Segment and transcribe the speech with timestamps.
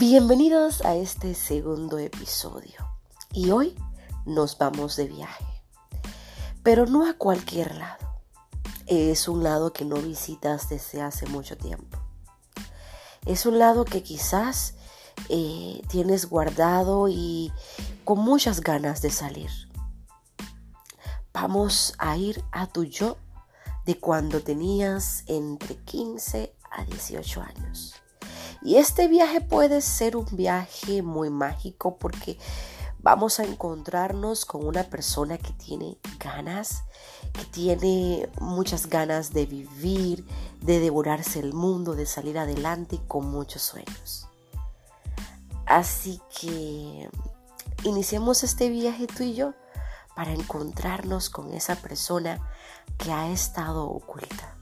[0.00, 2.88] Bienvenidos a este segundo episodio.
[3.34, 3.76] Y hoy
[4.24, 5.44] nos vamos de viaje.
[6.62, 8.22] Pero no a cualquier lado.
[8.86, 11.98] Es un lado que no visitas desde hace mucho tiempo.
[13.26, 14.72] Es un lado que quizás
[15.28, 17.52] eh, tienes guardado y
[18.04, 19.50] con muchas ganas de salir.
[21.34, 23.18] Vamos a ir a tu yo
[23.84, 27.99] de cuando tenías entre 15 a 18 años.
[28.62, 32.38] Y este viaje puede ser un viaje muy mágico porque
[32.98, 36.84] vamos a encontrarnos con una persona que tiene ganas,
[37.32, 40.26] que tiene muchas ganas de vivir,
[40.60, 44.28] de devorarse el mundo, de salir adelante con muchos sueños.
[45.64, 47.08] Así que
[47.84, 49.54] iniciemos este viaje tú y yo
[50.14, 52.46] para encontrarnos con esa persona
[52.98, 54.56] que ha estado oculta.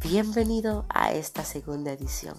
[0.00, 2.36] Bienvenido a esta segunda edición.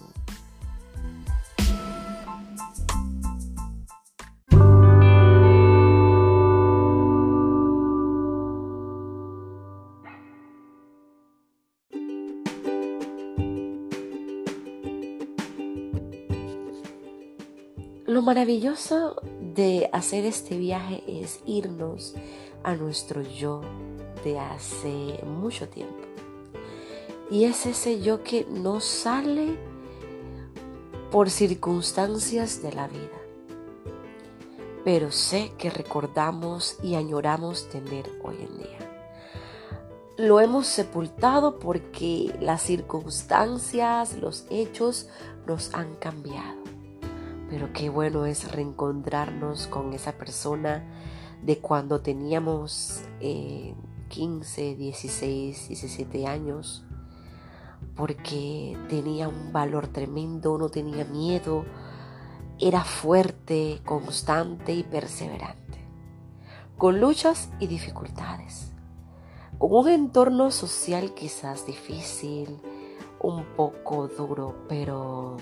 [18.26, 19.22] Maravilloso
[19.54, 22.16] de hacer este viaje es irnos
[22.64, 23.60] a nuestro yo
[24.24, 25.94] de hace mucho tiempo.
[27.30, 29.56] Y es ese yo que no sale
[31.12, 33.16] por circunstancias de la vida.
[34.84, 39.06] Pero sé que recordamos y añoramos tener hoy en día.
[40.16, 45.08] Lo hemos sepultado porque las circunstancias, los hechos
[45.46, 46.65] nos han cambiado
[47.56, 50.84] pero qué bueno es reencontrarnos con esa persona
[51.40, 56.84] de cuando teníamos 15, 16, 17 años,
[57.94, 61.64] porque tenía un valor tremendo, no tenía miedo,
[62.60, 65.78] era fuerte, constante y perseverante,
[66.76, 68.72] con luchas y dificultades,
[69.56, 72.60] con un entorno social quizás difícil,
[73.18, 75.38] un poco duro, pero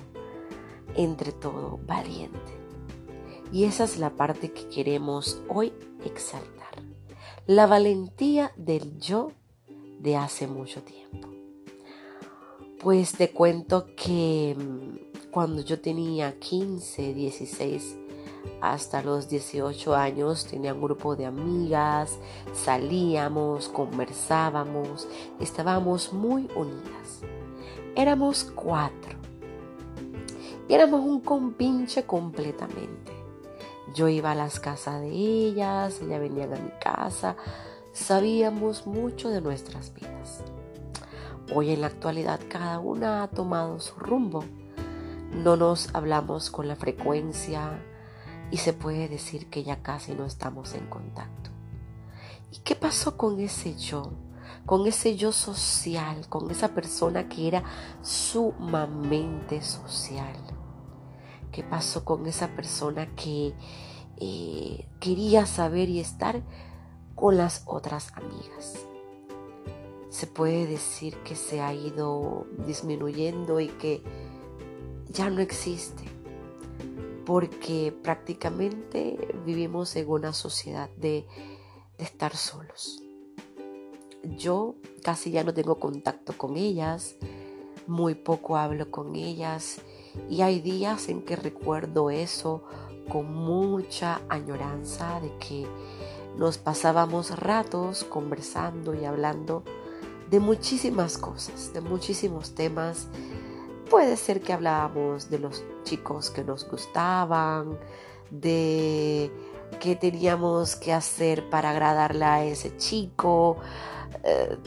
[0.95, 2.39] entre todo valiente.
[3.53, 5.73] Y esa es la parte que queremos hoy
[6.05, 6.75] exaltar.
[7.47, 9.33] La valentía del yo
[10.01, 11.29] de hace mucho tiempo.
[12.81, 17.97] Pues te cuento que mm, cuando yo tenía 15, 16,
[18.61, 22.19] hasta los 18 años tenía un grupo de amigas,
[22.53, 25.07] salíamos, conversábamos,
[25.41, 27.21] estábamos muy unidas.
[27.95, 29.24] Éramos cuatro
[30.69, 33.13] éramos un compinche completamente.
[33.95, 37.37] Yo iba a las casas de ellas, ellas venían a mi casa,
[37.93, 40.43] sabíamos mucho de nuestras vidas.
[41.55, 44.45] Hoy en la actualidad cada una ha tomado su rumbo.
[45.33, 47.79] No nos hablamos con la frecuencia
[48.51, 51.51] y se puede decir que ya casi no estamos en contacto.
[52.51, 54.13] ¿Y qué pasó con ese yo?
[54.67, 57.65] Con ese yo social, con esa persona que era
[58.03, 60.37] sumamente social
[61.55, 63.55] qué pasó con esa persona que
[64.17, 66.43] eh, quería saber y estar
[67.15, 68.75] con las otras amigas.
[70.11, 74.03] Se puede decir que se ha ido disminuyendo y que
[75.11, 76.03] ya no existe,
[77.25, 81.25] porque prácticamente vivimos en una sociedad de,
[81.99, 83.04] de estar solos.
[84.37, 87.17] Yo casi ya no tengo contacto con ellas,
[87.87, 89.81] muy poco hablo con ellas
[90.31, 92.63] y hay días en que recuerdo eso
[93.09, 95.67] con mucha añoranza de que
[96.39, 99.63] nos pasábamos ratos conversando y hablando
[100.31, 103.09] de muchísimas cosas, de muchísimos temas.
[103.91, 107.79] Puede ser que hablábamos de los chicos que nos gustaban,
[108.31, 109.31] de
[109.79, 113.59] qué teníamos que hacer para agradarle a ese chico.
[114.23, 114.59] Eh,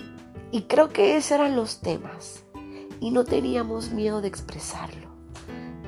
[0.51, 2.44] y creo que esos eran los temas.
[3.00, 5.07] Y no teníamos miedo de expresarlo.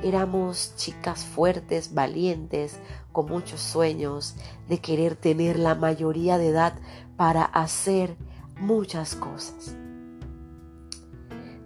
[0.02, 2.78] Éramos chicas fuertes, valientes,
[3.12, 4.36] con muchos sueños
[4.68, 6.74] de querer tener la mayoría de edad
[7.16, 8.16] para hacer
[8.58, 9.74] muchas cosas.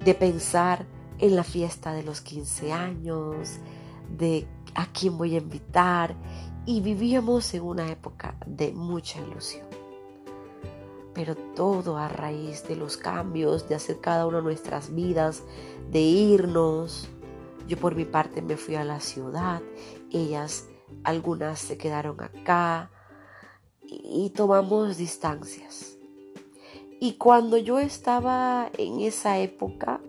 [0.05, 0.87] De pensar
[1.19, 3.59] en la fiesta de los 15 años,
[4.11, 6.17] de a quién voy a invitar
[6.67, 9.67] y vivíamos en una época de mucha ilusión.
[11.13, 15.43] Pero todo a raíz de los cambios, de hacer cada una de nuestras vidas,
[15.91, 17.09] de irnos,
[17.69, 19.63] yo por mi parte me fui a la ciudad,
[20.11, 20.69] ellas,
[21.03, 22.91] algunas se quedaron acá
[23.83, 25.97] y, tomamos distancias.
[27.01, 30.01] Y cuando yo estaba en esa época,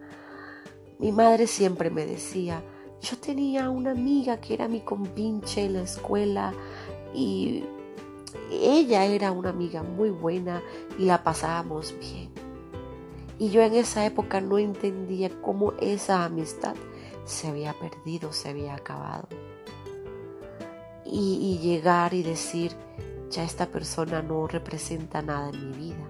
[0.99, 2.63] mi madre siempre me decía,
[3.05, 6.53] yo tenía una amiga que era mi compinche en la escuela
[7.13, 7.63] y
[8.51, 10.61] ella era una amiga muy buena
[10.97, 12.31] y la pasábamos bien.
[13.37, 16.75] Y yo en esa época no entendía cómo esa amistad
[17.25, 19.27] se había perdido, se había acabado.
[21.05, 22.71] Y, y, llegar y decir,
[23.29, 26.07] ya esta persona no representa nada en mi vida.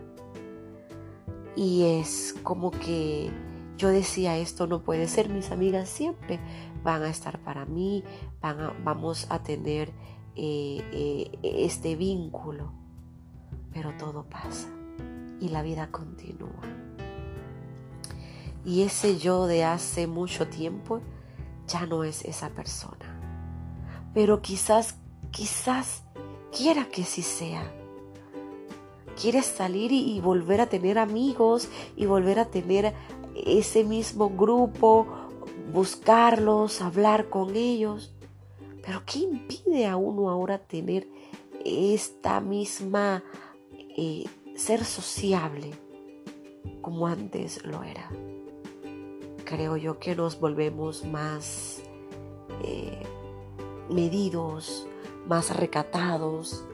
[1.57, 3.31] Y es como que
[3.77, 6.39] yo decía, esto no puede ser, mis amigas siempre
[6.83, 8.03] van a estar para mí,
[8.41, 9.89] van vamos a tener
[10.35, 12.71] eh, eh, este vínculo,
[13.71, 14.69] pero todo pasa
[15.39, 16.61] y la vida continúa.
[18.63, 21.01] Y ese yo de hace mucho tiempo
[21.67, 23.19] ya no es esa persona.
[24.13, 24.97] Pero quizás,
[25.31, 26.03] quizás
[26.55, 27.71] quiera que sí sea.
[29.21, 32.93] Quieres salir y, y volver a tener amigos y volver a tener
[33.35, 35.07] ese mismo grupo,
[35.73, 38.13] buscarlos, hablar con ellos.
[38.85, 41.07] Pero ¿qué impide a uno ahora tener
[41.63, 43.23] esta misma
[43.97, 45.71] eh, ser sociable
[46.81, 48.09] como antes lo era?
[49.43, 51.81] Creo yo que nos volvemos más
[52.63, 53.01] eh,
[53.89, 54.87] medidos,
[55.27, 56.65] más recatados,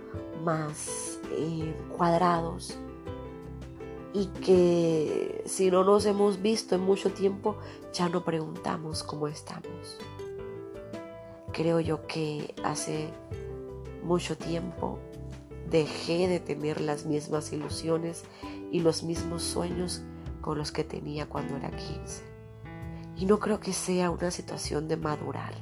[0.44, 2.78] más eh, cuadrados
[4.14, 7.58] y que si no nos hemos visto en mucho tiempo
[7.94, 10.00] ya no preguntamos cómo estamos.
[11.54, 13.10] Creo yo que hace
[14.04, 15.00] mucho tiempo
[15.70, 18.24] dejé de tener las mismas ilusiones
[18.72, 20.02] y los mismos sueños
[20.42, 22.24] con los que tenía cuando era 15.
[23.18, 25.54] Y no creo que sea una situación de madurar.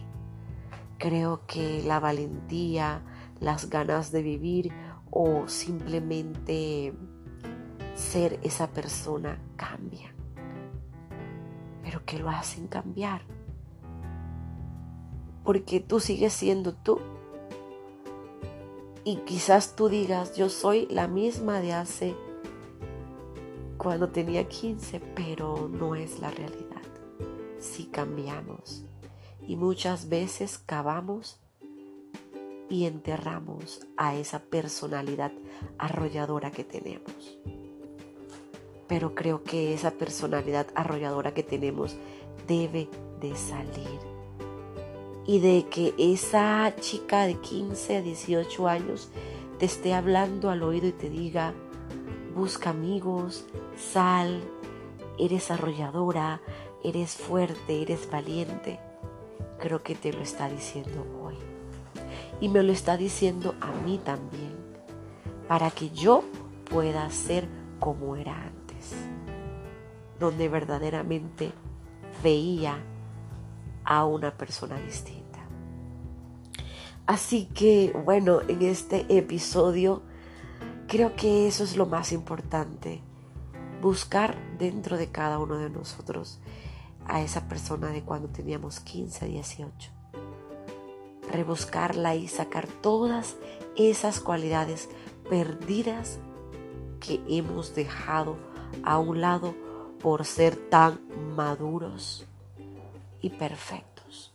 [0.98, 3.04] Creo que la valentía,
[3.40, 4.72] las ganas de vivir
[5.12, 6.94] o simplemente
[8.00, 10.13] ser esa persona cambia.
[11.84, 13.22] Pero que lo hacen cambiar
[15.50, 17.00] porque tú sigues siendo tú.
[19.04, 22.16] Y quizás tú digas, yo soy la misma de hace
[23.80, 26.84] cuando tenía 15, pero no es la realidad.
[27.57, 28.86] Si cambiamos.
[29.48, 31.40] Y muchas veces cavamos
[32.69, 35.31] y enterramos a esa personalidad
[35.80, 37.40] arrolladora que tenemos.
[38.89, 41.95] Pero creo que esa personalidad arrolladora que tenemos
[42.45, 42.89] debe
[43.21, 44.00] de salir
[45.25, 49.09] y de que esa chica de 15 a 18 años
[49.59, 51.53] te esté hablando al oído y te diga,
[52.36, 53.45] busca amigos,
[53.77, 54.41] sal,
[55.19, 56.42] eres arrolladora,
[56.83, 58.80] eres fuerte, eres valiente.
[59.59, 61.35] Creo que te lo está diciendo hoy.
[62.42, 64.56] Y me lo está diciendo a mí también,
[65.47, 66.24] para que yo
[66.71, 67.47] pueda ser
[67.80, 68.58] como era antes,
[70.19, 71.51] donde verdaderamente
[72.21, 72.77] veía
[73.83, 75.39] a una persona distinta.
[77.06, 80.04] Así que bueno, en este episodio
[80.88, 83.01] creo que eso es lo más importante,
[83.81, 86.39] buscar dentro de cada uno de nosotros
[87.07, 89.92] a esa persona de cuando teníamos 15, 18.
[91.31, 93.38] Rebuscarla y sacar todas
[93.75, 94.89] esas cualidades
[95.30, 96.19] perdidas
[97.00, 98.38] que hemos dejado
[98.83, 99.56] a un lado
[100.01, 101.00] por ser tan
[101.35, 102.26] maduros
[103.21, 104.33] y perfectos.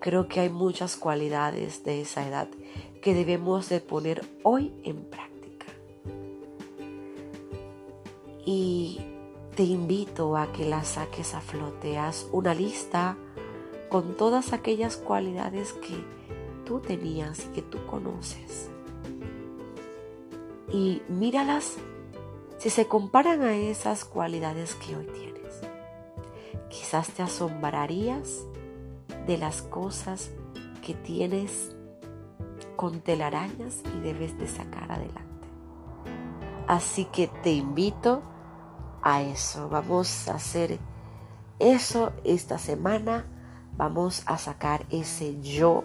[0.00, 2.48] Creo que hay muchas cualidades de esa edad
[3.02, 5.66] que debemos de poner hoy en práctica.
[8.44, 9.00] Y
[9.56, 11.98] te invito a que las saques a flote.
[11.98, 13.16] Haz una lista
[13.88, 16.04] con todas aquellas cualidades que
[16.64, 18.68] tú tenías y que tú conoces.
[20.72, 21.78] Y míralas
[22.66, 25.60] si se comparan a esas cualidades que hoy tienes.
[26.68, 28.44] Quizás te asombrarías
[29.24, 30.32] de las cosas
[30.84, 31.76] que tienes
[32.74, 35.46] con telarañas y debes de sacar adelante.
[36.66, 38.24] Así que te invito
[39.00, 39.68] a eso.
[39.68, 40.80] Vamos a hacer
[41.60, 43.26] eso esta semana.
[43.76, 45.84] Vamos a sacar ese yo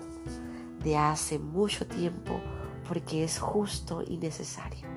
[0.84, 2.40] de hace mucho tiempo
[2.88, 4.90] porque es justo y necesario.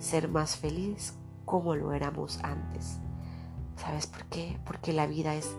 [0.00, 1.14] Ser más feliz
[1.44, 2.98] como lo éramos antes.
[3.76, 4.58] ¿Sabes por qué?
[4.66, 5.54] Porque la vida es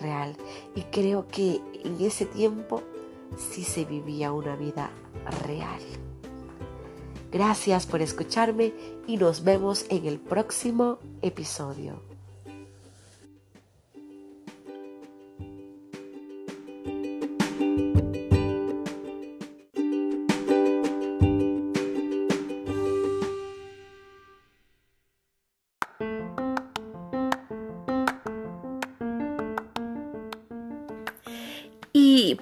[0.00, 0.36] real.
[0.76, 2.82] Y creo que en ese tiempo
[3.36, 4.90] sí se vivía una vida
[5.46, 5.80] real.
[7.30, 8.72] Gracias por escucharme
[9.06, 12.07] y nos vemos en el próximo episodio.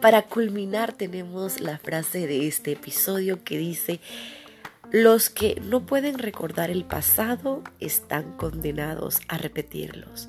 [0.07, 3.99] Para culminar tenemos la frase de este episodio que dice,
[4.93, 10.29] los que no pueden recordar el pasado están condenados a repetirlos.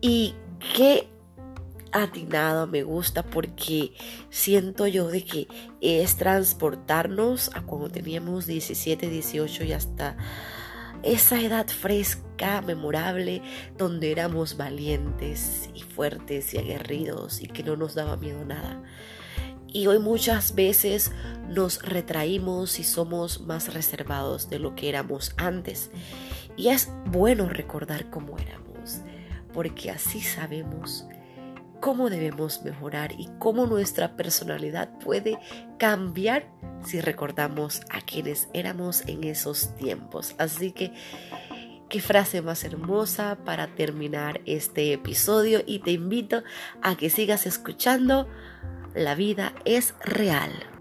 [0.00, 0.34] Y
[0.74, 1.06] qué
[1.92, 3.92] atinado me gusta porque
[4.30, 5.48] siento yo de que
[5.82, 10.16] es transportarnos a cuando teníamos 17, 18 y hasta
[11.02, 13.42] esa edad fresca, memorable,
[13.76, 18.82] donde éramos valientes y fuertes y aguerridos y que no nos daba miedo nada.
[19.66, 21.12] Y hoy muchas veces
[21.48, 25.90] nos retraímos y somos más reservados de lo que éramos antes.
[26.56, 29.00] Y es bueno recordar cómo éramos,
[29.54, 31.06] porque así sabemos
[31.82, 35.40] cómo debemos mejorar y cómo nuestra personalidad puede
[35.78, 36.48] cambiar
[36.84, 40.36] si recordamos a quienes éramos en esos tiempos.
[40.38, 40.92] Así que
[41.88, 46.44] qué frase más hermosa para terminar este episodio y te invito
[46.82, 48.28] a que sigas escuchando
[48.94, 50.71] la vida es real.